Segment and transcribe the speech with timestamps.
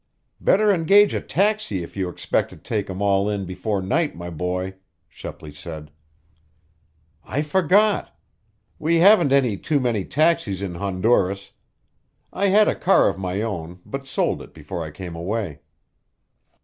[0.39, 4.31] "Better engage a taxi if you expect to take 'em all in before night, my
[4.31, 4.73] boy,"
[5.07, 5.91] Shepley said.
[7.23, 8.17] "I forgot!
[8.79, 11.51] We haven't any too many taxis in Honduras.
[12.33, 15.59] I had a car of my own, but sold it before I came away."